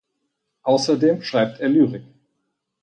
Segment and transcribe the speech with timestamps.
[0.63, 2.05] Außerdem schreibt er Lyrik.